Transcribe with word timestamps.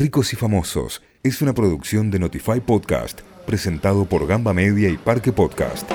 Ricos 0.00 0.32
y 0.32 0.36
Famosos 0.36 1.02
es 1.22 1.42
una 1.42 1.52
producción 1.52 2.10
de 2.10 2.18
Notify 2.18 2.58
Podcast, 2.58 3.20
presentado 3.46 4.06
por 4.06 4.26
Gamba 4.26 4.54
Media 4.54 4.88
y 4.88 4.96
Parque 4.96 5.30
Podcast. 5.30 5.86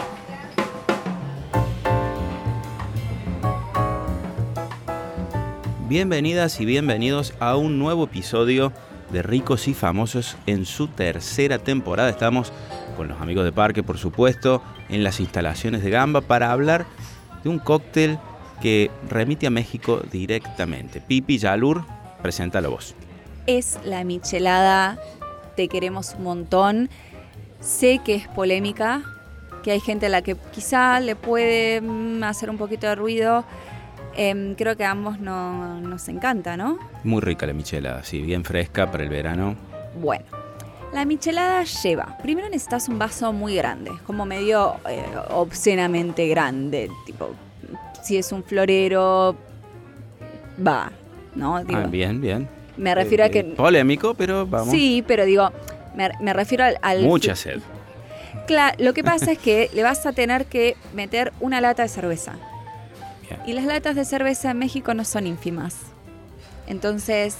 Bienvenidas 5.89 6.61
y 6.61 6.65
bienvenidos 6.65 7.33
a 7.39 7.55
un 7.55 7.79
nuevo 7.79 8.03
episodio 8.03 8.71
de 9.11 9.23
Ricos 9.23 9.67
y 9.67 9.73
Famosos 9.73 10.37
en 10.45 10.67
su 10.67 10.87
tercera 10.87 11.57
temporada. 11.57 12.11
Estamos 12.11 12.53
con 12.95 13.07
los 13.07 13.19
amigos 13.19 13.43
de 13.43 13.53
Parque, 13.53 13.81
por 13.81 13.97
supuesto, 13.97 14.61
en 14.87 15.03
las 15.03 15.19
instalaciones 15.19 15.81
de 15.81 15.89
Gamba 15.89 16.21
para 16.21 16.51
hablar 16.51 16.85
de 17.43 17.49
un 17.49 17.57
cóctel 17.57 18.19
que 18.61 18.91
remite 19.09 19.47
a 19.47 19.49
México 19.49 20.03
directamente. 20.11 21.01
Pipi 21.01 21.39
Yalur, 21.39 21.83
preséntalo 22.21 22.69
vos. 22.69 22.93
Es 23.47 23.77
la 23.83 24.03
michelada 24.03 24.97
Te 25.55 25.67
queremos 25.69 26.15
un 26.17 26.23
montón. 26.23 26.89
Sé 27.61 27.99
que 28.03 28.15
es 28.15 28.27
polémica, 28.27 29.01
que 29.63 29.71
hay 29.71 29.79
gente 29.79 30.07
a 30.07 30.09
la 30.09 30.21
que 30.21 30.35
quizá 30.51 30.99
le 30.99 31.15
puede 31.15 31.79
mm, 31.81 32.23
hacer 32.23 32.49
un 32.49 32.57
poquito 32.57 32.87
de 32.87 32.95
ruido. 32.95 33.45
Em, 34.17 34.55
creo 34.55 34.75
que 34.75 34.83
a 34.85 34.91
ambos 34.91 35.19
no- 35.19 35.79
nos 35.81 36.07
encanta, 36.09 36.57
¿no? 36.57 36.77
Muy 37.03 37.21
rica 37.21 37.45
la 37.45 37.53
michelada, 37.53 38.03
sí, 38.03 38.21
bien 38.21 38.43
fresca 38.43 38.91
para 38.91 39.03
el 39.03 39.09
verano. 39.09 39.55
Bueno, 40.01 40.25
la 40.93 41.05
michelada 41.05 41.63
lleva. 41.63 42.17
Primero 42.21 42.47
necesitas 42.49 42.87
un 42.89 42.99
vaso 42.99 43.31
muy 43.33 43.55
grande, 43.55 43.91
como 44.05 44.25
medio 44.25 44.75
eh, 44.89 45.03
obscenamente 45.29 46.27
grande. 46.27 46.89
Tipo, 47.05 47.29
si 48.03 48.17
es 48.17 48.31
un 48.33 48.43
florero, 48.43 49.35
va, 50.65 50.91
¿no? 51.35 51.63
Digo, 51.63 51.79
Ah, 51.83 51.87
bien, 51.87 52.19
bien. 52.21 52.49
Me 52.77 52.93
refiero 52.95 53.23
a 53.23 53.27
Eh, 53.27 53.31
que. 53.31 53.43
Polémico, 53.43 54.13
pero 54.13 54.45
vamos. 54.45 54.69
Sí, 54.71 55.03
pero 55.07 55.25
digo, 55.25 55.51
me, 55.95 56.09
me 56.19 56.33
refiero 56.33 56.63
al. 56.63 56.77
al- 56.81 57.01
Mucha 57.03 57.35
sed. 57.35 57.59
Cla- 58.47 58.75
lo 58.77 58.93
que 58.93 59.03
pasa 59.03 59.31
es 59.31 59.39
que 59.39 59.69
le 59.73 59.83
vas 59.83 60.05
a 60.05 60.13
tener 60.13 60.45
que 60.45 60.75
meter 60.93 61.31
una 61.39 61.61
lata 61.61 61.83
de 61.83 61.89
cerveza. 61.89 62.33
Bien. 63.27 63.39
Y 63.47 63.53
las 63.53 63.65
latas 63.65 63.95
de 63.95 64.05
cerveza 64.05 64.51
en 64.51 64.59
México 64.59 64.93
no 64.93 65.03
son 65.05 65.25
ínfimas. 65.25 65.77
Entonces, 66.67 67.37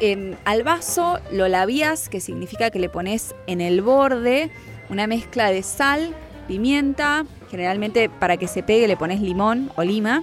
em, 0.00 0.34
al 0.44 0.62
vaso 0.62 1.18
lo 1.32 1.48
labias, 1.48 2.08
que 2.08 2.20
significa 2.20 2.70
que 2.70 2.78
le 2.78 2.88
pones 2.88 3.34
en 3.46 3.60
el 3.60 3.82
borde 3.82 4.50
una 4.88 5.06
mezcla 5.06 5.50
de 5.50 5.62
sal, 5.62 6.14
pimienta, 6.48 7.24
generalmente 7.50 8.08
para 8.08 8.36
que 8.36 8.46
se 8.48 8.62
pegue 8.62 8.86
le 8.88 8.96
pones 8.96 9.20
limón 9.20 9.70
o 9.76 9.82
lima, 9.84 10.22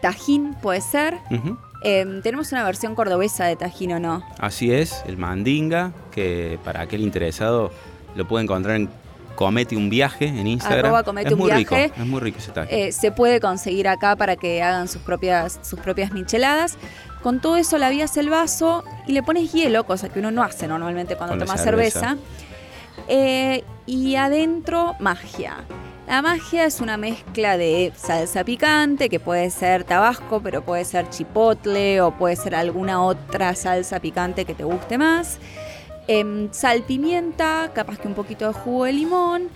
tajín 0.00 0.54
puede 0.54 0.80
ser. 0.80 1.14
Ujú. 1.30 1.56
Em, 1.82 2.22
tenemos 2.22 2.50
una 2.52 2.64
versión 2.64 2.94
cordobesa 2.94 3.44
de 3.46 3.56
tajín 3.56 3.92
o 3.92 4.00
no. 4.00 4.24
Así 4.38 4.72
es, 4.72 5.02
el 5.06 5.16
mandinga, 5.16 5.92
que 6.10 6.58
para 6.64 6.80
aquel 6.82 7.00
interesado 7.02 7.70
lo 8.14 8.26
puede 8.26 8.44
encontrar 8.44 8.76
en 8.76 8.88
Comete 9.36 9.76
un 9.76 9.88
viaje 9.88 10.26
en 10.26 10.48
Instagram. 10.48 10.86
Arroba 10.86 11.04
Comete 11.04 11.28
es 11.28 11.32
un 11.34 11.38
muy 11.38 11.46
viaje. 11.46 11.84
rico, 11.84 11.94
es 12.00 12.06
muy 12.06 12.18
rico 12.20 12.38
ese 12.38 12.50
tajín. 12.50 12.76
Eh, 12.76 12.90
se 12.90 13.12
puede 13.12 13.40
conseguir 13.40 13.86
acá 13.86 14.16
para 14.16 14.34
que 14.34 14.60
hagan 14.64 14.88
sus 14.88 15.00
propias, 15.02 15.60
sus 15.62 15.78
propias 15.78 16.10
micheladas. 16.12 16.76
Con 17.22 17.40
todo 17.40 17.56
eso 17.56 17.78
lavías 17.78 18.16
el 18.16 18.30
vaso 18.30 18.82
y 19.06 19.12
le 19.12 19.22
pones 19.22 19.52
hielo, 19.52 19.84
cosa 19.84 20.08
que 20.08 20.18
uno 20.18 20.32
no 20.32 20.42
hace 20.42 20.66
normalmente 20.66 21.14
cuando 21.14 21.36
Con 21.36 21.46
toma 21.46 21.56
cerveza. 21.56 22.00
cerveza. 22.00 22.18
Eh, 23.06 23.62
y 23.86 24.16
adentro 24.16 24.96
magia. 24.98 25.58
La 26.08 26.22
magia 26.22 26.64
es 26.64 26.80
una 26.80 26.96
mezcla 26.96 27.58
de 27.58 27.92
salsa 27.94 28.42
picante, 28.42 29.10
que 29.10 29.20
puede 29.20 29.50
ser 29.50 29.84
tabasco, 29.84 30.40
pero 30.40 30.62
puede 30.62 30.86
ser 30.86 31.10
chipotle 31.10 32.00
o 32.00 32.12
puede 32.12 32.34
ser 32.34 32.54
alguna 32.54 33.04
otra 33.04 33.54
salsa 33.54 34.00
picante 34.00 34.46
que 34.46 34.54
te 34.54 34.64
guste 34.64 34.96
más. 34.96 35.38
Em, 36.06 36.50
sal, 36.50 36.82
pimienta, 36.84 37.72
capaz 37.74 37.98
que 37.98 38.08
un 38.08 38.14
poquito 38.14 38.48
de 38.48 38.54
jugo 38.54 38.86
de 38.86 38.94
limón, 38.94 39.48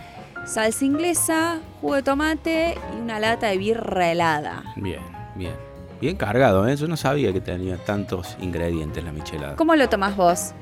salsa 0.45 0.85
inglesa, 0.85 1.59
jugo 1.81 1.95
de 1.95 2.03
tomate 2.03 2.75
y 2.95 3.01
una 3.01 3.19
lata 3.19 3.47
de 3.47 3.57
birra 3.57 4.13
helada. 4.13 4.63
Bien, 4.77 5.01
bien. 5.35 5.55
Bien 6.03 6.17
cargado, 6.17 6.69
¿eh? 6.69 6.77
Yo 6.77 6.87
no 6.87 6.99
sabía 6.99 7.33
que 7.33 7.41
tenía 7.41 7.79
tantos 7.79 8.37
ingredientes 8.43 9.03
la 9.03 9.13
michelada. 9.13 9.57
¿Cómo 9.57 9.75
lo 9.75 9.89
tomás 9.89 10.17
vos? 10.17 10.53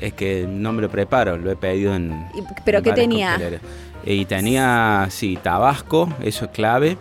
Es 0.00 0.12
que 0.12 0.44
no 0.48 0.72
me 0.72 0.82
lo 0.82 0.90
preparo, 0.90 1.38
lo 1.38 1.52
he 1.52 1.56
pedido 1.56 1.94
en. 1.94 2.26
¿Pero 2.64 2.78
en 2.78 2.84
qué 2.84 2.92
tenía? 2.92 3.30
cocteleras. 3.30 3.60
Eh, 4.06 4.14
Y 4.14 4.24
tenía, 4.24 5.06
sí, 5.10 5.38
tabasco, 5.42 6.08
eso 6.22 6.46
es 6.46 6.50
clave. 6.52 6.96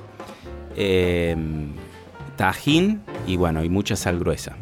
eh, 0.76 1.36
tajín 2.36 3.02
y 3.26 3.38
bueno, 3.38 3.64
y 3.64 3.70
mucha 3.70 3.96
sal 3.96 4.20
gruesa. 4.20 4.58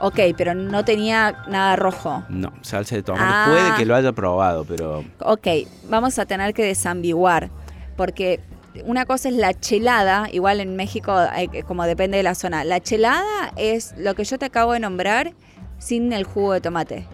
Ok, 0.00 0.18
pero 0.36 0.54
no 0.54 0.84
tenía 0.84 1.44
nada 1.48 1.76
rojo. 1.76 2.22
No, 2.28 2.52
salsa 2.62 2.94
de 2.96 3.02
tomate. 3.02 3.24
Ah. 3.26 3.46
Puede 3.50 3.76
que 3.76 3.84
lo 3.84 3.94
haya 3.96 4.12
probado, 4.12 4.64
pero 4.64 5.04
Ok, 5.20 5.46
vamos 5.90 6.18
a 6.18 6.24
tener 6.26 6.54
que 6.54 6.64
desambiguar, 6.64 7.50
porque 7.96 8.40
una 8.84 9.04
cosa 9.06 9.28
es 9.28 9.34
la 9.34 9.52
chelada, 9.52 10.28
igual 10.32 10.60
en 10.60 10.76
México, 10.76 11.12
eh, 11.36 11.64
como 11.64 11.84
depende 11.84 12.16
de 12.16 12.22
la 12.22 12.34
zona. 12.36 12.64
La 12.64 12.80
chelada 12.80 13.52
es 13.56 13.92
lo 13.98 14.14
que 14.14 14.24
yo 14.24 14.38
te 14.38 14.46
acabo 14.46 14.72
de 14.72 14.80
nombrar 14.80 15.32
sin 15.78 16.12
el 16.12 16.24
jugo 16.24 16.52
de 16.54 16.60
tomate, 16.60 17.06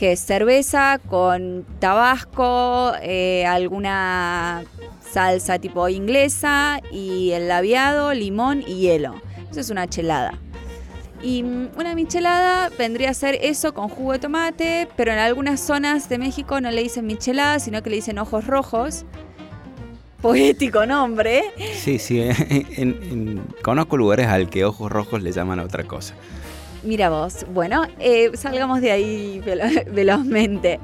que 0.00 0.12
es 0.12 0.20
cerveza 0.20 0.98
con 1.10 1.66
tabasco, 1.78 2.94
eh, 3.02 3.44
alguna 3.46 4.64
salsa 5.12 5.58
tipo 5.58 5.86
inglesa 5.90 6.80
y 6.90 7.32
el 7.32 7.48
labiado, 7.48 8.14
limón 8.14 8.64
y 8.66 8.76
hielo. 8.76 9.14
Eso 9.50 9.60
es 9.60 9.68
una 9.68 9.86
chelada. 9.88 10.38
Y 11.22 11.42
mm, 11.42 11.72
una 11.76 11.94
michelada 11.94 12.70
vendría 12.78 13.10
a 13.10 13.14
ser 13.14 13.38
eso 13.42 13.74
con 13.74 13.90
jugo 13.90 14.12
de 14.12 14.20
tomate, 14.20 14.88
pero 14.96 15.12
en 15.12 15.18
algunas 15.18 15.60
zonas 15.60 16.08
de 16.08 16.16
México 16.16 16.62
no 16.62 16.70
le 16.70 16.82
dicen 16.82 17.06
michelada, 17.06 17.58
sino 17.58 17.82
que 17.82 17.90
le 17.90 17.96
dicen 17.96 18.18
ojos 18.18 18.46
rojos. 18.46 19.04
Poético 20.22 20.86
nombre. 20.86 21.42
sí, 21.74 21.98
sí. 21.98 22.20
en- 22.48 22.66
en- 22.78 23.44
conozco 23.62 23.98
lugares 23.98 24.28
al 24.28 24.48
que 24.48 24.64
ojos 24.64 24.90
rojos 24.90 25.22
le 25.22 25.32
llaman 25.32 25.60
otra 25.60 25.84
cosa. 25.84 26.14
Mira 26.82 27.10
vos. 27.10 27.44
Bueno, 27.52 27.82
eh, 27.98 28.30
salgamos 28.34 28.80
de 28.80 28.90
ahí 28.90 29.40
velo- 29.44 29.64
velozmente. 29.92 30.80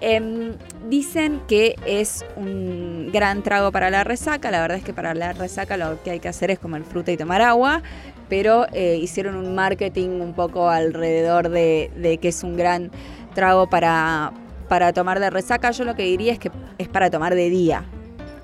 Em, 0.00 0.52
dicen 0.90 1.40
que 1.48 1.74
es 1.86 2.24
un 2.36 3.10
gran 3.12 3.42
trago 3.42 3.72
para 3.72 3.88
la 3.90 4.04
resaca. 4.04 4.50
La 4.50 4.60
verdad 4.60 4.78
es 4.78 4.84
que 4.84 4.92
para 4.92 5.14
la 5.14 5.32
resaca 5.32 5.76
lo 5.76 6.02
que 6.02 6.10
hay 6.10 6.20
que 6.20 6.28
hacer 6.28 6.50
es 6.50 6.58
comer 6.58 6.82
fruta 6.84 7.12
y 7.12 7.16
tomar 7.16 7.42
agua. 7.42 7.82
Pero 8.28 8.66
eh, 8.72 8.98
hicieron 9.00 9.36
un 9.36 9.54
marketing 9.54 10.20
un 10.20 10.34
poco 10.34 10.68
alrededor 10.68 11.48
de, 11.48 11.90
de 11.96 12.18
que 12.18 12.28
es 12.28 12.42
un 12.42 12.56
gran 12.56 12.90
trago 13.34 13.70
para, 13.70 14.32
para 14.68 14.92
tomar 14.92 15.20
de 15.20 15.30
resaca. 15.30 15.70
Yo 15.70 15.84
lo 15.84 15.94
que 15.94 16.02
diría 16.02 16.32
es 16.32 16.40
que 16.40 16.50
es 16.78 16.88
para 16.88 17.08
tomar 17.08 17.34
de 17.36 17.48
día. 17.50 17.84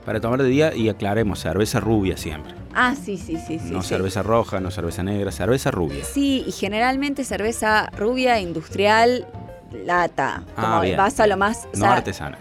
Para 0.07 0.21
tomar 0.21 0.41
de 0.43 0.49
día 0.49 0.75
y 0.75 0.89
aclaremos, 0.89 1.41
cerveza 1.41 1.81
rubia 1.81 2.17
siempre. 2.17 2.55
Ah, 2.75 2.95
sí, 2.95 3.17
sí, 3.19 3.37
sí, 3.47 3.59
sí. 3.59 3.71
no 3.73 3.83
sí. 3.83 3.89
cerveza 3.89 4.23
roja, 4.23 4.61
no 4.61 4.71
cerveza 4.71 5.03
negra, 5.03 5.31
cerveza 5.33 5.71
rubia. 5.71 6.05
Sí, 6.05 6.45
y 6.47 6.53
generalmente 6.53 7.25
cerveza 7.25 7.91
rubia, 7.97 8.39
industrial, 8.41 9.27
lata. 9.85 10.43
Ah, 10.57 10.81
Como 10.83 10.97
vas 10.97 11.21
a 11.21 11.27
lo 11.27 11.37
más. 11.37 11.65
o 11.67 11.69
No 11.77 11.85
sea, 11.85 11.93
artesana. 11.95 12.39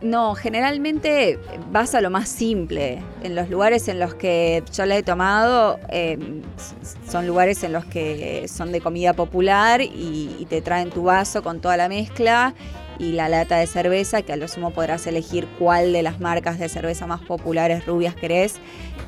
no, 0.00 0.34
generalmente 0.34 1.38
vas 1.72 1.94
a 1.94 2.00
lo 2.00 2.10
más 2.10 2.28
simple. 2.28 3.02
En 3.22 3.34
los 3.34 3.48
lugares 3.50 3.88
en 3.88 3.98
los 3.98 4.14
que 4.14 4.62
yo 4.72 4.86
la 4.86 4.96
he 4.96 5.02
tomado, 5.02 5.78
eh, 5.90 6.16
s- 6.56 6.96
son 7.10 7.26
lugares 7.26 7.62
en 7.64 7.72
los 7.72 7.84
que 7.84 8.46
son 8.48 8.70
de 8.72 8.80
comida 8.80 9.12
popular 9.12 9.80
y, 9.82 10.36
y 10.38 10.46
te 10.48 10.62
traen 10.62 10.90
tu 10.90 11.02
vaso 11.04 11.42
con 11.42 11.60
toda 11.60 11.76
la 11.76 11.88
mezcla 11.88 12.54
y 12.98 13.12
la 13.12 13.28
lata 13.28 13.56
de 13.58 13.66
cerveza, 13.66 14.22
que 14.22 14.32
a 14.32 14.36
lo 14.36 14.48
sumo 14.48 14.70
podrás 14.72 15.06
elegir 15.06 15.46
cuál 15.58 15.92
de 15.92 16.02
las 16.02 16.20
marcas 16.20 16.58
de 16.58 16.68
cerveza 16.68 17.06
más 17.06 17.20
populares 17.20 17.86
rubias 17.86 18.14
querés 18.14 18.56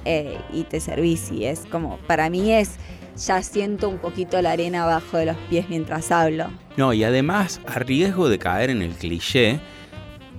eh, 0.04 0.38
y 0.52 0.64
te 0.64 0.80
servís. 0.80 1.30
Y 1.32 1.44
es 1.44 1.66
como, 1.70 1.98
para 2.06 2.30
mí 2.30 2.52
es, 2.52 2.76
ya 3.16 3.42
siento 3.42 3.88
un 3.88 3.98
poquito 3.98 4.40
la 4.40 4.52
arena 4.52 4.84
abajo 4.84 5.16
de 5.16 5.26
los 5.26 5.36
pies 5.48 5.68
mientras 5.68 6.10
hablo. 6.10 6.46
No, 6.76 6.92
y 6.92 7.04
además, 7.04 7.60
a 7.66 7.78
riesgo 7.80 8.28
de 8.28 8.38
caer 8.38 8.70
en 8.70 8.82
el 8.82 8.92
cliché, 8.92 9.60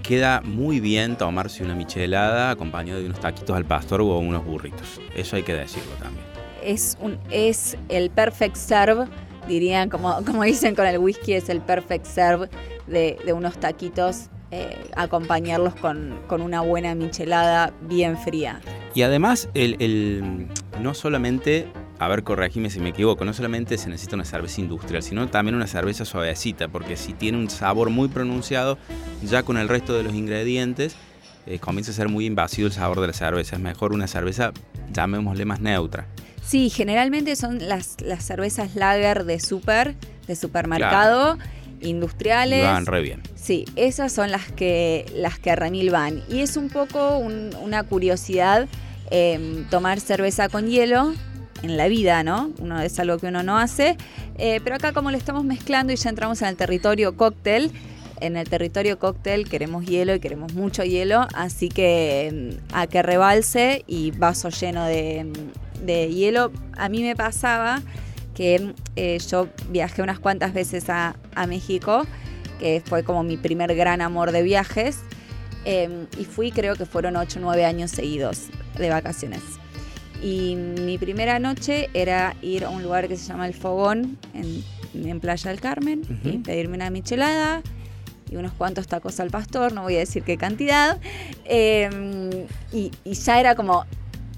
queda 0.01 0.41
muy 0.41 0.79
bien 0.79 1.17
tomarse 1.17 1.63
una 1.63 1.75
michelada 1.75 2.49
acompañado 2.49 2.99
de 2.99 3.05
unos 3.05 3.19
taquitos 3.19 3.55
al 3.55 3.65
pastor 3.65 4.01
o 4.01 4.17
unos 4.17 4.45
burritos. 4.45 4.99
Eso 5.15 5.35
hay 5.35 5.43
que 5.43 5.53
decirlo 5.53 5.91
también. 5.99 6.25
es, 6.63 6.97
un, 7.01 7.17
es 7.29 7.77
el 7.89 8.09
perfect 8.09 8.55
serve, 8.55 9.05
dirían, 9.47 9.89
como, 9.89 10.23
como 10.25 10.43
dicen 10.43 10.75
con 10.75 10.85
el 10.87 10.97
whisky, 10.97 11.33
es 11.33 11.49
el 11.49 11.61
perfect 11.61 12.05
serve 12.05 12.49
de, 12.87 13.17
unos 13.33 13.57
taquitos, 13.59 14.27
eh, 14.51 14.75
acompañarlos 14.95 15.75
con, 15.75 16.19
con 16.27 16.41
una 16.41 16.61
buena 16.61 16.93
michelada 16.95 17.71
bien 17.81 18.17
fría. 18.17 18.59
Y 18.93 19.03
además, 19.03 19.47
el, 19.53 19.77
el- 19.79 20.47
no 20.81 20.93
solamente, 20.93 21.67
a 21.99 22.07
ver, 22.09 22.23
corregime 22.23 22.69
si 22.69 22.79
me 22.79 22.89
equivoco, 22.89 23.23
no 23.23 23.33
solamente 23.33 23.77
se 23.77 23.87
necesita 23.89 24.15
una 24.15 24.25
cerveza 24.25 24.59
industrial, 24.59 25.03
sino 25.03 25.27
también 25.29 25.55
una 25.55 25.67
cerveza 25.67 26.03
suavecita, 26.03 26.67
porque 26.67 26.97
si 26.97 27.13
tiene 27.13 27.37
un 27.37 27.49
sabor 27.49 27.89
muy 27.89 28.09
pronunciado, 28.09 28.77
ya 29.23 29.43
con 29.43 29.57
el 29.57 29.69
resto 29.69 29.93
de 29.93 30.03
los 30.03 30.13
ingredientes, 30.13 30.95
eh, 31.45 31.59
comienza 31.59 31.91
a 31.91 31.93
ser 31.93 32.09
muy 32.09 32.25
invasivo 32.25 32.67
el 32.67 32.73
sabor 32.73 32.99
de 32.99 33.07
la 33.07 33.13
cerveza. 33.13 33.55
Es 33.55 33.61
mejor 33.61 33.93
una 33.93 34.07
cerveza, 34.07 34.51
llamémosle 34.91 35.45
más 35.45 35.61
neutra. 35.61 36.07
Sí, 36.41 36.69
generalmente 36.69 37.35
son 37.35 37.67
las, 37.67 37.97
las 38.01 38.23
cervezas 38.25 38.75
lager 38.75 39.25
de 39.25 39.39
super, 39.39 39.95
de 40.27 40.35
supermercado, 40.35 41.37
industriales. 41.81 42.63
Van 42.63 42.85
re 42.85 43.01
bien. 43.01 43.21
Sí, 43.35 43.65
esas 43.75 44.11
son 44.11 44.31
las 44.31 44.51
que, 44.51 45.05
las 45.15 45.39
que 45.39 45.51
a 45.51 45.55
Remil 45.55 45.89
van. 45.91 46.21
Y 46.29 46.39
es 46.41 46.57
un 46.57 46.69
poco 46.69 47.17
un- 47.17 47.51
una 47.61 47.83
curiosidad 47.83 48.67
eh, 49.11 49.65
tomar 49.69 49.99
cerveza 49.99 50.47
con 50.49 50.67
hielo 50.67 51.13
en 51.63 51.77
la 51.77 51.87
vida, 51.87 52.23
¿no? 52.23 52.51
Uno 52.59 52.81
es 52.81 52.97
algo 52.99 53.17
que 53.19 53.27
uno 53.27 53.43
no 53.43 53.57
hace. 53.57 53.97
Eh, 54.37 54.61
pero 54.63 54.77
acá 54.77 54.93
como 54.93 55.11
lo 55.11 55.17
estamos 55.17 55.43
mezclando 55.43 55.91
y 55.93 55.95
ya 55.97 56.09
entramos 56.09 56.41
en 56.41 56.47
el 56.47 56.55
territorio 56.55 57.15
cóctel, 57.17 57.71
en 58.19 58.37
el 58.37 58.47
territorio 58.49 58.99
cóctel 58.99 59.49
queremos 59.49 59.85
hielo 59.85 60.15
y 60.15 60.19
queremos 60.19 60.53
mucho 60.53 60.83
hielo, 60.83 61.27
así 61.33 61.69
que 61.69 62.57
mm, 62.71 62.73
a 62.75 62.87
que 62.87 63.01
rebalse 63.01 63.83
y 63.87 64.11
vaso 64.11 64.49
lleno 64.49 64.85
de, 64.85 65.25
mm, 65.25 65.70
de 65.81 66.09
hielo. 66.09 66.51
A 66.77 66.89
mí 66.89 67.01
me 67.01 67.15
pasaba 67.15 67.81
que 68.35 68.73
eh, 68.95 69.17
yo 69.29 69.49
viajé 69.69 70.01
unas 70.01 70.19
cuantas 70.19 70.53
veces 70.53 70.89
a, 70.89 71.15
a 71.35 71.47
México, 71.47 72.05
que 72.59 72.81
fue 72.83 73.03
como 73.03 73.23
mi 73.23 73.37
primer 73.37 73.75
gran 73.75 74.01
amor 74.01 74.31
de 74.31 74.43
viajes, 74.43 74.99
eh, 75.65 76.07
y 76.17 76.25
fui 76.25 76.51
creo 76.51 76.75
que 76.75 76.85
fueron 76.85 77.15
8 77.15 77.39
o 77.39 77.41
9 77.41 77.65
años 77.65 77.91
seguidos 77.91 78.47
de 78.77 78.89
vacaciones. 78.89 79.41
Y 80.21 80.55
mi 80.55 80.97
primera 80.97 81.39
noche 81.39 81.89
era 81.93 82.35
ir 82.41 82.65
a 82.65 82.69
un 82.69 82.83
lugar 82.83 83.07
que 83.07 83.17
se 83.17 83.27
llama 83.27 83.47
El 83.47 83.53
Fogón, 83.53 84.17
en, 84.33 84.63
en 84.93 85.19
Playa 85.19 85.49
del 85.49 85.59
Carmen, 85.59 86.01
y 86.23 86.37
pedirme 86.37 86.75
una 86.75 86.89
michelada 86.89 87.61
y 88.29 88.35
unos 88.37 88.53
cuantos 88.53 88.87
tacos 88.87 89.19
al 89.19 89.29
pastor, 89.29 89.73
no 89.73 89.81
voy 89.83 89.95
a 89.95 89.99
decir 89.99 90.23
qué 90.23 90.37
cantidad. 90.37 90.99
Eh, 91.45 92.47
y, 92.71 92.91
y 93.03 93.13
ya 93.13 93.39
era 93.39 93.55
como, 93.55 93.85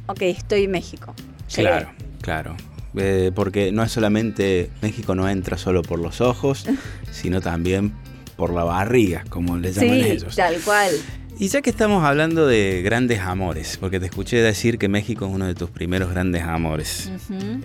ok, 0.08 0.22
estoy 0.22 0.64
en 0.64 0.72
México. 0.72 1.14
Claro, 1.62 1.90
claro. 2.22 2.56
Eh, 2.96 3.32
porque 3.34 3.72
no 3.72 3.84
es 3.84 3.92
solamente, 3.92 4.70
México 4.82 5.16
no 5.16 5.28
entra 5.28 5.58
solo 5.58 5.82
por 5.82 6.00
los 6.00 6.22
ojos, 6.22 6.66
sino 7.12 7.42
también 7.42 7.94
por 8.36 8.54
la 8.54 8.64
barriga, 8.64 9.24
como 9.30 9.58
le 9.58 9.72
llaman 9.74 9.90
Sí, 9.96 10.02
ellos. 10.12 10.36
tal 10.36 10.56
cual. 10.62 10.92
Y 11.40 11.48
ya 11.48 11.62
que 11.64 11.72
estamos 11.72 12.04
hablando 12.04 12.46
de 12.46 12.82
grandes 12.84 13.20
amores, 13.20 13.78
porque 13.80 14.00
te 14.00 14.06
escuché 14.06 14.38
decir 14.38 14.78
que 14.78 14.88
México 14.88 15.26
es 15.26 15.32
uno 15.34 15.48
de 15.48 15.56
tus 15.56 15.72
primeros 15.72 16.12
grandes 16.12 16.44
amores. 16.44 17.12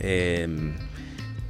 Eh, 0.00 0.48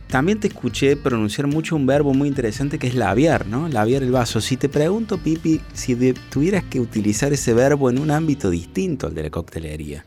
también 0.08 0.40
te 0.40 0.48
escuché 0.48 0.96
pronunciar 0.96 1.46
mucho 1.46 1.76
un 1.76 1.86
verbo 1.86 2.14
muy 2.14 2.28
interesante 2.28 2.78
que 2.78 2.88
es 2.88 2.94
labiar, 2.94 3.46
¿no? 3.46 3.68
Labiar 3.68 4.02
el 4.02 4.10
vaso. 4.10 4.40
Si 4.40 4.56
te 4.56 4.68
pregunto, 4.68 5.18
Pipi, 5.18 5.60
si 5.74 5.94
tuvieras 6.30 6.64
que 6.64 6.80
utilizar 6.80 7.32
ese 7.32 7.52
verbo 7.54 7.90
en 7.90 7.98
un 7.98 8.10
ámbito 8.10 8.50
distinto 8.50 9.06
al 9.06 9.14
de 9.14 9.24
la 9.24 9.30
coctelería, 9.30 10.04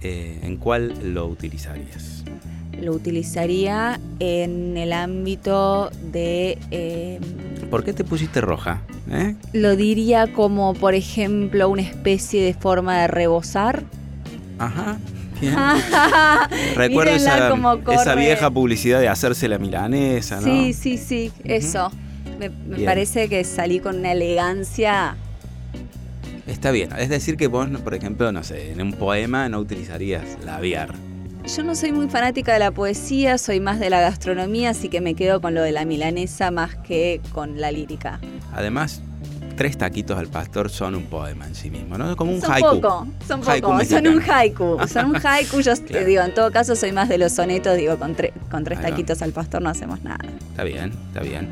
eh, 0.00 0.40
¿en 0.42 0.56
cuál 0.56 1.14
lo 1.14 1.26
utilizarías? 1.26 2.24
Lo 2.80 2.92
utilizaría 2.92 3.98
en 4.18 4.76
el 4.76 4.92
ámbito 4.92 5.90
de... 6.12 6.58
eh, 6.70 7.20
¿Por 7.70 7.84
qué 7.84 7.92
te 7.92 8.04
pusiste 8.04 8.40
roja? 8.40 8.82
eh? 9.10 9.36
lo 9.52 9.76
diría 9.76 10.32
como, 10.32 10.74
por 10.74 10.94
ejemplo, 10.94 11.68
una 11.68 11.82
especie 11.82 12.42
de 12.42 12.54
forma 12.54 13.00
de 13.00 13.06
rebosar. 13.06 13.84
Ajá. 14.58 14.98
Bien. 15.40 15.54
Recuerdo 16.76 17.12
esa, 17.12 18.14
vieja 18.14 18.50
publicidad 18.50 19.00
de 19.00 19.08
hacerse 19.08 19.48
la 19.48 19.58
milanesa, 19.58 20.40
¿no? 20.40 20.46
Sí, 20.46 20.72
sí, 20.72 20.96
sí, 20.96 21.32
eso. 21.44 21.90
Me, 22.38 22.50
parece 22.84 23.28
que 23.28 23.44
salí 23.44 23.80
con 23.80 23.98
una 23.98 24.12
elegancia. 24.12 25.16
Está 26.46 26.70
bien. 26.70 26.90
Es 26.98 27.08
decir, 27.08 27.36
que 27.36 27.46
vos, 27.48 27.68
por 27.82 27.94
ejemplo, 27.94 28.30
no 28.32 28.42
sé, 28.44 28.72
en 28.72 28.80
un 28.80 28.92
poema 28.92 29.48
no 29.48 29.58
utilizarías 29.58 30.22
labiar. 30.44 30.94
Yo 31.56 31.62
no 31.62 31.74
soy 31.74 31.92
muy 31.92 32.08
fanática 32.08 32.52
de 32.52 32.58
la 32.58 32.70
poesía, 32.72 33.38
soy 33.38 33.60
más 33.60 33.78
de 33.78 33.88
la 33.90 34.00
gastronomía, 34.00 34.70
así 34.70 34.88
que 34.88 35.00
me 35.00 35.14
quedo 35.14 35.40
con 35.40 35.54
lo 35.54 35.62
de 35.62 35.72
la 35.72 35.84
milanesa 35.84 36.50
más 36.50 36.74
que 36.76 37.20
con 37.32 37.60
la 37.60 37.70
lírica. 37.70 38.18
Además, 38.52 39.00
tres 39.56 39.78
taquitos 39.78 40.18
al 40.18 40.26
pastor 40.26 40.70
son 40.70 40.96
un 40.96 41.04
poema 41.04 41.46
en 41.46 41.54
sí 41.54 41.70
mismo, 41.70 41.98
¿no? 41.98 42.16
Como 42.16 42.32
un 42.32 42.40
son 42.40 42.52
haiku. 42.52 42.80
poco, 42.80 43.06
son 43.28 43.40
Haiku 43.48 43.68
poco, 43.70 43.84
son 43.84 44.06
un 44.08 44.22
haiku, 44.28 44.78
son 44.88 45.06
un 45.06 45.16
haiku. 45.24 45.60
Yo 45.60 45.74
te 45.76 45.82
Claro. 45.84 46.06
digo, 46.06 46.22
en 46.22 46.34
todo 46.34 46.50
caso 46.50 46.74
soy 46.74 46.90
más 46.92 47.08
de 47.08 47.18
los 47.18 47.32
sonetos, 47.32 47.76
digo, 47.76 47.96
con, 47.96 48.16
tre- 48.16 48.32
con 48.50 48.64
tres 48.64 48.78
Ahí 48.78 48.84
va. 48.84 48.90
taquitos 48.90 49.22
al 49.22 49.32
pastor 49.32 49.62
no 49.62 49.70
hacemos 49.70 50.02
nada. 50.02 50.18
Está 50.50 50.64
bien, 50.64 50.92
está 51.08 51.20
bien. 51.20 51.48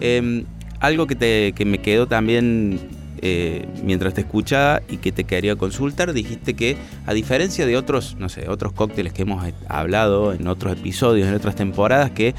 Eh, 0.00 0.44
algo 0.80 1.06
que, 1.06 1.14
te, 1.14 1.52
que 1.52 1.64
me 1.64 1.78
quedó 1.78 2.06
también 2.08 2.80
eh, 3.28 3.68
mientras 3.82 4.14
te 4.14 4.20
escuchaba 4.20 4.82
y 4.88 4.98
que 4.98 5.10
te 5.10 5.24
quería 5.24 5.56
consultar, 5.56 6.12
dijiste 6.12 6.54
que 6.54 6.76
a 7.06 7.12
diferencia 7.12 7.66
de 7.66 7.76
otros, 7.76 8.14
no 8.20 8.28
sé, 8.28 8.48
otros 8.48 8.72
cócteles 8.72 9.12
que 9.12 9.22
hemos 9.22 9.44
eh, 9.44 9.52
hablado 9.68 10.32
en 10.32 10.46
otros 10.46 10.74
episodios, 10.74 11.26
en 11.26 11.34
otras 11.34 11.56
temporadas, 11.56 12.12
que 12.12 12.36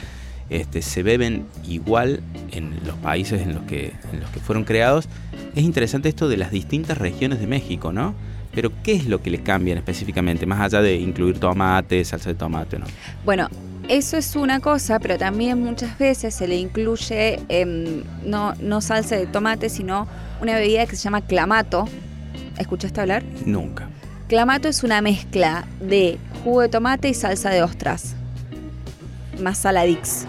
este, 0.49 0.81
se 0.81 1.03
beben 1.03 1.45
igual 1.67 2.21
en 2.51 2.79
los 2.85 2.95
países 2.95 3.41
en 3.41 3.53
los, 3.53 3.63
que, 3.63 3.91
en 4.13 4.21
los 4.21 4.29
que 4.29 4.39
fueron 4.39 4.63
creados, 4.63 5.09
es 5.55 5.63
interesante 5.63 6.07
esto 6.07 6.29
de 6.29 6.37
las 6.37 6.51
distintas 6.51 6.97
regiones 6.97 7.41
de 7.41 7.47
México, 7.47 7.91
¿no? 7.91 8.15
Pero 8.53 8.71
¿qué 8.81 8.93
es 8.93 9.07
lo 9.07 9.21
que 9.21 9.29
le 9.29 9.39
cambian 9.39 9.77
específicamente, 9.77 10.45
más 10.45 10.61
allá 10.61 10.81
de 10.81 10.95
incluir 10.95 11.37
tomate, 11.37 12.05
salsa 12.05 12.29
de 12.29 12.35
tomate, 12.35 12.79
¿no? 12.79 12.85
Bueno, 13.25 13.49
eso 13.89 14.17
es 14.17 14.35
una 14.35 14.59
cosa, 14.59 14.99
pero 14.99 15.17
también 15.17 15.61
muchas 15.63 15.97
veces 15.97 16.35
se 16.35 16.47
le 16.47 16.57
incluye 16.57 17.39
em, 17.49 18.03
no, 18.25 18.53
no 18.55 18.81
salsa 18.81 19.15
de 19.15 19.27
tomate, 19.27 19.69
sino 19.69 20.07
una 20.41 20.55
bebida 20.55 20.85
que 20.85 20.95
se 20.95 21.03
llama 21.03 21.21
clamato. 21.21 21.87
¿Escuchaste 22.57 23.01
hablar? 23.01 23.23
Nunca. 23.45 23.89
Clamato 24.27 24.67
es 24.67 24.83
una 24.83 25.01
mezcla 25.01 25.65
de 25.79 26.17
jugo 26.43 26.61
de 26.61 26.69
tomate 26.69 27.09
y 27.09 27.13
salsa 27.13 27.49
de 27.49 27.63
ostras. 27.63 28.15
Más 29.41 29.59
saladix, 29.59 30.25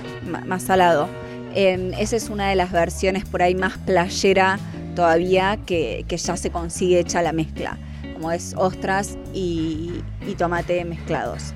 más 0.47 0.63
salado. 0.63 1.09
Em, 1.55 1.93
esa 1.95 2.17
es 2.17 2.29
una 2.29 2.49
de 2.49 2.55
las 2.55 2.71
versiones 2.71 3.25
por 3.25 3.43
ahí 3.43 3.55
más 3.55 3.79
playera 3.79 4.59
todavía 4.95 5.59
que, 5.67 6.05
que 6.07 6.17
ya 6.17 6.37
se 6.37 6.51
consigue 6.51 7.01
hecha 7.01 7.23
la 7.23 7.33
mezcla. 7.33 7.79
Como 8.15 8.31
es 8.31 8.55
ostras 8.57 9.17
y, 9.33 10.03
y 10.27 10.35
tomate 10.35 10.85
mezclados. 10.85 11.55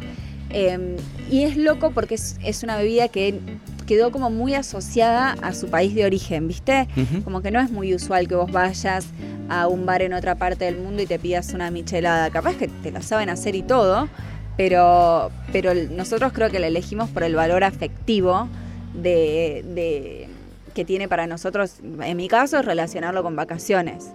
Em, 0.53 0.97
y 1.31 1.45
es 1.45 1.57
loco 1.57 1.91
porque 1.93 2.15
es, 2.15 2.37
es 2.45 2.63
una 2.63 2.77
bebida 2.77 3.09
que 3.09 3.39
quedó 3.87 4.13
como 4.13 4.31
muy 4.31 4.55
asociada 4.55 5.33
a 5.43 5.53
su 5.55 5.69
país 5.69 5.95
de 5.95 6.05
origen, 6.05 6.47
¿viste? 6.49 6.87
Como 7.25 7.43
que 7.43 7.51
no 7.51 7.61
es 7.61 7.71
muy 7.71 7.95
usual 7.95 8.29
que 8.29 8.35
vos 8.35 8.51
vayas 8.53 9.07
a 9.49 9.67
un 9.67 9.87
bar 9.87 10.03
en 10.03 10.13
otra 10.13 10.35
parte 10.37 10.65
del 10.67 10.77
mundo 10.79 11.03
y 11.03 11.07
te 11.07 11.19
pidas 11.19 11.53
una 11.53 11.71
michelada. 11.71 12.31
Capaz 12.31 12.55
que 12.57 12.69
te 12.69 12.91
la 12.93 13.03
saben 13.03 13.29
hacer 13.29 13.55
y 13.57 13.63
todo, 13.63 14.09
pero, 14.57 15.31
pero 15.53 15.73
nosotros 15.75 16.33
creo 16.33 16.51
que 16.51 16.59
la 16.59 16.69
elegimos 16.69 17.09
por 17.11 17.23
el 17.25 17.35
valor 17.35 17.65
afectivo 17.65 18.49
de, 18.95 19.65
de- 19.75 20.29
que 20.75 20.85
tiene 20.87 21.07
para 21.09 21.27
nosotros, 21.27 21.81
en 22.03 22.17
mi 22.17 22.29
caso, 22.29 22.59
es 22.59 22.65
relacionarlo 22.65 23.23
con 23.23 23.37
vacaciones. 23.37 24.07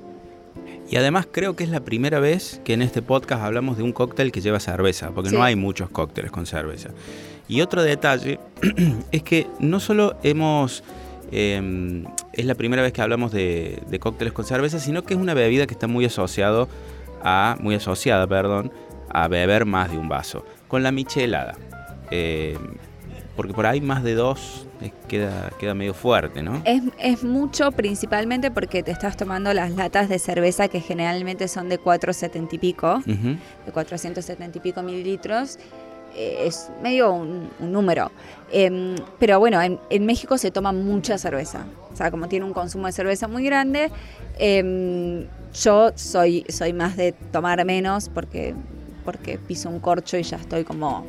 Y 0.89 0.95
además 0.95 1.27
creo 1.31 1.55
que 1.55 1.63
es 1.63 1.69
la 1.69 1.81
primera 1.81 2.19
vez 2.19 2.61
que 2.63 2.73
en 2.73 2.81
este 2.81 3.01
podcast 3.01 3.43
hablamos 3.43 3.77
de 3.77 3.83
un 3.83 3.91
cóctel 3.91 4.31
que 4.31 4.39
lleva 4.41 4.59
cerveza, 4.59 5.11
porque 5.11 5.29
Sí. 5.31 5.35
no 5.35 5.43
hay 5.43 5.55
muchos 5.55 5.89
cócteles 5.89 6.31
con 6.31 6.45
cerveza. 6.45 6.89
Y 7.49 7.61
otro 7.61 7.83
detalle 7.83 8.39
es 9.11 9.23
que 9.23 9.47
no 9.59 9.79
solo 9.79 10.15
hemos... 10.23 10.83
eh, 11.31 12.03
es 12.33 12.45
la 12.45 12.55
primera 12.55 12.81
vez 12.81 12.93
que 12.93 13.01
hablamos 13.01 13.31
de, 13.33 13.81
de 13.87 13.99
cócteles 13.99 14.31
con 14.33 14.45
cerveza, 14.45 14.79
sino 14.79 15.03
que 15.03 15.13
es 15.13 15.19
una 15.19 15.33
bebida 15.33 15.67
que 15.67 15.73
está 15.73 15.87
muy 15.87 16.05
asociado 16.05 16.69
a, 17.21 17.57
muy 17.59 17.75
asociada, 17.75 18.25
perdón, 18.27 18.71
a 19.09 19.27
beber 19.27 19.65
más 19.65 19.91
de 19.91 19.97
un 19.97 20.07
vaso. 20.07 20.45
Con 20.69 20.83
la 20.83 20.91
michelada. 20.91 21.55
Eh, 22.11 22.57
porque 23.37 23.53
por 23.53 23.65
ahí 23.65 23.79
más 23.79 24.03
de 24.03 24.15
dos 24.15 24.67
eh, 24.81 24.91
queda, 25.07 25.51
queda 25.59 25.73
medio 25.73 25.93
fuerte, 25.93 26.41
¿no? 26.41 26.61
Es, 26.65 26.81
es 26.99 27.23
mucho 27.23 27.71
principalmente 27.71 28.51
porque 28.51 28.83
te 28.83 28.91
estás 28.91 29.15
tomando 29.15 29.53
las 29.53 29.71
latas 29.71 30.09
de 30.09 30.19
cerveza 30.19 30.67
que 30.67 30.81
generalmente 30.81 31.47
son 31.47 31.69
de 31.69 31.77
470 31.77 32.55
y 32.55 32.57
pico. 32.57 32.95
Ujú. 32.97 33.37
de 33.65 33.71
470 33.71 34.57
y 34.57 34.61
pico 34.61 34.81
mililitros, 34.81 35.59
eh, 36.15 36.47
es 36.47 36.69
medio 36.81 37.13
un, 37.13 37.49
un 37.59 37.71
número. 37.71 38.11
Em, 38.51 38.95
pero 39.19 39.39
bueno, 39.39 39.61
en, 39.61 39.79
en 39.89 40.05
México 40.05 40.37
se 40.37 40.51
toma 40.51 40.71
mucha 40.71 41.17
cerveza. 41.17 41.65
O 41.93 41.95
sea, 41.95 42.09
como 42.11 42.27
tiene 42.27 42.45
un 42.45 42.53
consumo 42.53 42.87
de 42.87 42.91
cerveza 42.91 43.27
muy 43.27 43.43
grande, 43.43 43.91
em, 44.39 45.25
yo 45.53 45.91
soy, 45.95 46.43
soy 46.49 46.73
más 46.73 46.97
de 46.97 47.11
tomar 47.11 47.63
menos 47.65 48.09
porque, 48.09 48.55
porque 49.05 49.37
piso 49.37 49.69
un 49.69 49.79
corcho 49.79 50.17
y 50.17 50.23
ya 50.23 50.37
estoy 50.37 50.63
como 50.63 51.05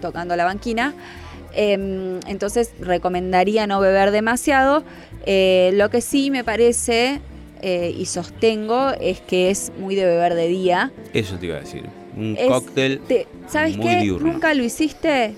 tocando 0.00 0.34
la 0.36 0.44
banquina. 0.44 0.94
Em, 1.52 2.20
entonces 2.26 2.72
recomendaría 2.80 3.66
no 3.66 3.80
beber 3.80 4.10
demasiado. 4.10 4.84
Eh, 5.26 5.70
lo 5.74 5.90
que 5.90 6.00
sí 6.00 6.30
me 6.30 6.44
parece 6.44 7.20
eh, 7.62 7.94
y 7.96 8.06
sostengo 8.06 8.90
es 9.00 9.20
que 9.20 9.50
es 9.50 9.72
muy 9.78 9.94
de 9.96 10.06
beber 10.06 10.34
de 10.34 10.48
día. 10.48 10.92
Eso 11.12 11.36
te 11.36 11.46
iba 11.46 11.56
a 11.56 11.60
decir. 11.60 11.84
Un 12.16 12.36
Es- 12.38 12.46
cóctel... 12.48 13.00
Te- 13.06 13.26
¿Sabes 13.48 13.76
muy 13.76 13.86
qué? 13.88 14.00
diurno. 14.02 14.32
Nunca 14.32 14.54
lo 14.54 14.62
hiciste. 14.62 15.34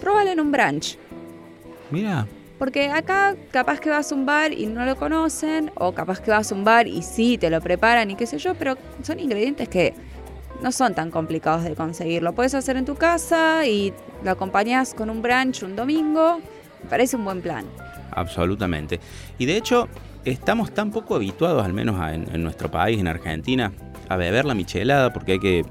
Próbalo 0.00 0.30
en 0.30 0.40
un 0.40 0.52
brunch. 0.52 0.98
Mira, 1.90 2.26
Porque 2.58 2.88
acá 2.90 3.34
capaz 3.50 3.80
que 3.80 3.90
vas 3.90 4.10
a 4.12 4.14
un 4.14 4.26
bar 4.26 4.52
y 4.52 4.66
no 4.66 4.84
lo 4.84 4.96
conocen, 4.96 5.70
o 5.76 5.92
capaz 5.92 6.20
que 6.20 6.30
vas 6.30 6.50
a 6.52 6.54
un 6.54 6.62
bar 6.64 6.86
y 6.86 7.02
sí, 7.02 7.36
te 7.38 7.50
lo 7.50 7.60
preparan 7.60 8.10
y 8.10 8.14
qué 8.16 8.26
sé 8.26 8.38
yo, 8.38 8.54
pero 8.54 8.76
son 9.02 9.18
ingredientes 9.18 9.68
que 9.68 9.94
no 10.64 10.72
son 10.72 10.94
tan 10.94 11.10
complicados 11.10 11.62
de 11.62 11.74
conseguir. 11.74 12.22
Lo 12.22 12.32
puedes 12.32 12.54
hacer 12.54 12.78
en 12.78 12.86
tu 12.86 12.96
casa 12.96 13.66
y 13.66 13.92
lo 14.24 14.30
acompañas 14.30 14.94
con 14.94 15.10
un 15.10 15.20
brunch 15.20 15.62
un 15.62 15.76
domingo 15.76 16.40
Parece 16.88 17.16
un 17.16 17.24
buen 17.24 17.40
plan. 17.40 17.64
Absolutamente. 18.10 19.00
Y 19.38 19.46
de 19.46 19.56
hecho, 19.56 19.88
estamos 20.24 20.72
tan 20.72 20.90
poco 20.90 21.14
habituados, 21.14 21.64
al 21.64 21.72
menos 21.72 21.96
en, 22.12 22.28
en 22.34 22.42
nuestro 22.42 22.70
país, 22.70 23.00
en 23.00 23.08
Argentina, 23.08 23.72
a 24.08 24.16
beber 24.16 24.44
la 24.44 24.54
michelada, 24.54 25.10
porque 25.12 25.32
hay 25.32 25.38
que 25.38 25.64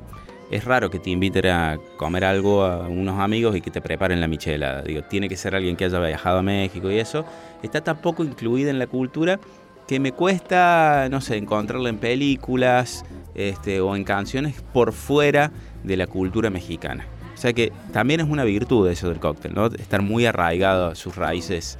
es 0.52 0.66
raro 0.66 0.90
que 0.90 1.00
te 1.00 1.10
inviten 1.10 1.48
a 1.48 1.80
comer 1.98 2.26
algo 2.26 2.64
a 2.64 2.88
unos 2.88 3.20
amigos 3.20 3.56
y 3.56 3.62
que 3.62 3.72
te 3.72 3.82
preparen 3.82 4.22
la 4.22 4.28
michelada. 4.28 4.84
Digo, 4.84 5.02
tiene 5.04 5.30
que 5.30 5.38
ser 5.38 5.56
alguien 5.56 5.76
que 5.76 5.86
haya 5.86 6.00
viajado 6.00 6.40
a 6.40 6.44
México 6.44 6.92
y 6.92 7.00
eso. 7.00 7.26
Está 7.64 7.82
tan 7.82 7.98
poco 7.98 8.24
incluida 8.24 8.70
en 8.70 8.78
la 8.78 8.88
cultura 8.88 9.40
que 9.88 10.00
me 10.00 10.12
cuesta, 10.12 11.08
no 11.10 11.22
sé, 11.22 11.38
encontrarla 11.38 11.90
en 11.90 11.98
películas 11.98 13.06
este, 13.36 13.82
o 13.82 13.96
en 13.96 14.04
canciones 14.04 14.56
por 14.74 14.94
fuera 14.94 15.52
de 15.84 15.98
la 15.98 16.08
cultura 16.08 16.50
mexicana. 16.50 17.06
O 17.34 17.38
sea 17.38 17.54
que 17.54 17.72
también 17.92 18.22
es 18.22 18.28
una 18.28 18.44
virtud 18.44 18.90
eso 18.90 19.10
del 19.10 19.20
cóctel, 19.20 19.54
¿no? 19.54 19.66
Estar 19.68 20.02
muy 20.02 20.26
arraigado 20.26 20.88
a 20.88 20.96
sus 20.96 21.16
raíces 21.16 21.78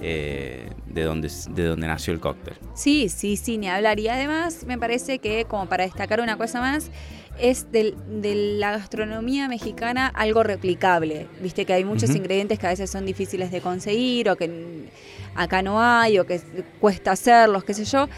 eh, 0.00 0.68
de, 0.86 1.02
donde, 1.02 1.30
de 1.50 1.64
donde 1.64 1.86
nació 1.86 2.12
el 2.12 2.20
cóctel. 2.20 2.54
Sí, 2.74 3.08
sí, 3.08 3.36
sí, 3.36 3.58
ni 3.58 3.68
hablar. 3.68 4.00
Y 4.00 4.08
además 4.08 4.64
me 4.66 4.76
parece 4.76 5.18
que, 5.18 5.44
como 5.44 5.66
para 5.66 5.84
destacar 5.84 6.20
una 6.20 6.36
cosa 6.36 6.60
más, 6.60 6.90
es 7.38 7.70
de 7.72 7.94
la 8.58 8.72
gastronomía 8.72 9.48
mexicana 9.48 10.06
algo 10.06 10.42
replicable. 10.42 11.26
Viste 11.40 11.64
que 11.64 11.72
hay 11.72 11.84
muchos 11.84 12.14
ingredientes 12.14 12.58
que 12.58 12.66
a 12.66 12.70
veces 12.70 12.90
son 12.90 13.06
difíciles 13.06 13.50
de 13.50 13.60
conseguir 13.60 14.30
o 14.30 14.36
que 14.36 14.88
acá 15.34 15.62
no 15.62 15.82
hay 15.82 16.18
o 16.18 16.26
que 16.26 16.40
cuesta 16.80 17.12
hacerlos, 17.12 17.64
qué 17.64 17.74
sé 17.74 17.84
yo. 17.84 18.08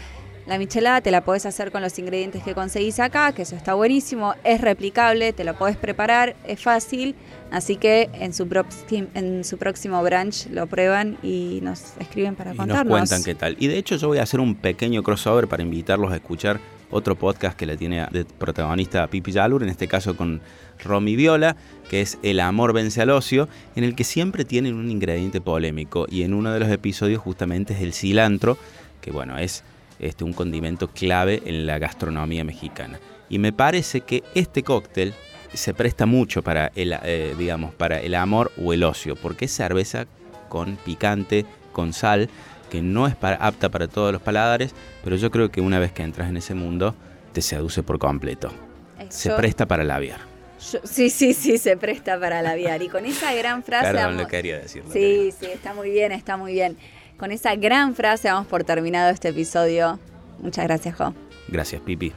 La 0.45 0.57
michelada 0.57 1.01
te 1.01 1.11
la 1.11 1.25
podés 1.25 1.45
hacer 1.45 1.73
con 1.73 1.81
los 1.81 1.99
ingredientes 1.99 2.41
que 2.41 2.53
conseguís 2.53 3.01
acá, 3.01 3.33
que 3.33 3.41
eso 3.41 3.57
está 3.57 3.73
buenísimo, 3.73 4.33
es 4.45 4.61
replicable, 4.61 5.33
te 5.33 5.43
lo 5.43 5.57
podés 5.57 5.75
preparar, 5.75 6.37
es 6.45 6.61
fácil, 6.61 7.15
así 7.51 7.75
que 7.75 8.09
en 8.13 8.33
su, 8.33 8.47
en 9.13 9.43
su 9.43 9.57
próximo 9.57 10.01
brunch 10.01 10.47
lo 10.49 10.65
prueban 10.67 11.17
y 11.21 11.59
nos 11.63 11.97
escriben 11.99 12.35
para 12.35 12.53
y 12.53 12.57
Nos 12.59 12.83
cuentan 12.85 13.25
qué 13.25 13.35
tal. 13.35 13.57
Y 13.59 13.67
de 13.67 13.77
hecho 13.77 13.97
yo 13.97 14.07
voy 14.07 14.19
a 14.19 14.23
hacer 14.23 14.39
un 14.39 14.55
pequeño 14.55 15.03
crossover 15.03 15.49
para 15.49 15.63
invitarlos 15.63 16.13
a 16.13 16.15
escuchar 16.15 16.61
otro 16.89 17.15
podcast 17.15 17.57
que 17.57 17.65
le 17.65 17.77
tiene 17.77 18.07
de 18.11 18.25
protagonista 18.25 19.07
Pipi 19.07 19.31
Yalur, 19.31 19.63
en 19.63 19.69
este 19.69 19.87
caso 19.87 20.15
con 20.15 20.41
Romy 20.83 21.15
Viola, 21.15 21.55
que 21.89 22.01
es 22.01 22.17
El 22.23 22.39
amor 22.39 22.73
vence 22.73 23.01
al 23.01 23.09
ocio, 23.09 23.47
en 23.75 23.83
el 23.83 23.95
que 23.95 24.03
siempre 24.03 24.45
tienen 24.45 24.75
un 24.75 24.89
ingrediente 24.89 25.41
polémico 25.41 26.05
y 26.09 26.23
en 26.23 26.33
uno 26.33 26.51
de 26.51 26.59
los 26.59 26.69
episodios 26.69 27.21
justamente 27.21 27.73
es 27.73 27.81
el 27.81 27.93
cilantro, 27.93 28.57
que 29.01 29.11
bueno, 29.11 29.37
es 29.37 29.63
este, 29.99 30.23
un 30.23 30.33
condimento 30.33 30.87
clave 30.87 31.41
en 31.45 31.65
la 31.65 31.79
gastronomía 31.79 32.43
mexicana. 32.43 32.99
Y 33.29 33.39
me 33.39 33.51
parece 33.51 34.01
que 34.01 34.23
este 34.35 34.63
cóctel 34.63 35.13
se 35.53 35.73
presta 35.73 36.05
mucho 36.05 36.43
para 36.43 36.71
el, 36.75 36.95
eh, 37.03 37.35
digamos, 37.37 37.73
para 37.73 37.99
el 37.99 38.15
amor 38.15 38.51
o 38.61 38.73
el 38.73 38.83
ocio, 38.83 39.15
porque 39.15 39.45
es 39.45 39.51
cerveza 39.51 40.05
con 40.49 40.77
picante, 40.77 41.45
con 41.73 41.93
sal, 41.93 42.29
que 42.67 42.81
no 42.81 43.07
es 43.07 43.15
apta 43.21 43.69
para 43.69 43.87
todos 43.87 44.11
los 44.11 44.21
paladares, 44.21 44.73
pero 45.03 45.15
yo 45.15 45.31
creo 45.31 45.49
que 45.51 45.61
una 45.61 45.79
vez 45.79 45.91
que 45.91 46.03
entras 46.03 46.29
en 46.29 46.37
ese 46.37 46.53
mundo, 46.53 46.95
te 47.33 47.41
seduce 47.41 47.83
por 47.83 47.99
completo. 47.99 48.51
se 49.09 49.31
presta 49.31 49.65
para 49.65 49.83
labiar. 49.83 50.19
sí, 50.57 51.09
sí, 51.09 51.33
sí, 51.33 51.57
se 51.57 51.77
presta 51.77 52.19
para 52.19 52.41
labiar. 52.41 52.81
Y 52.81 52.89
con 52.89 53.05
esa 53.05 53.33
gran 53.33 53.63
frase... 53.63 53.93
Perdón, 53.93 54.17
lo 54.17 54.27
quería 54.27 54.59
decir. 54.59 54.83
Sí, 54.91 55.33
sí, 55.37 55.45
está 55.45 55.73
muy 55.73 55.89
bien, 55.89 56.11
está 56.11 56.37
muy 56.37 56.53
bien. 56.53 56.77
Con 57.17 57.31
esa 57.31 57.55
gran 57.55 57.95
frase 57.95 58.29
vamos 58.29 58.47
por 58.47 58.63
terminado 58.63 59.09
este 59.09 59.29
episodio. 59.29 59.99
Muchas 60.39 60.65
gracias, 60.65 60.95
Jo. 60.95 61.13
Gracias, 61.47 61.81
Pipi. 61.81 62.13